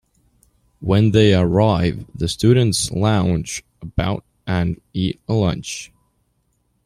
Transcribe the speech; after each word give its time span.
When 0.79 1.11
they 1.11 1.35
arrive, 1.35 2.07
the 2.15 2.27
students 2.27 2.89
lounge 2.89 3.63
about 3.83 4.25
and 4.47 4.81
eat 4.95 5.19
a 5.27 5.33
lunch. 5.33 5.91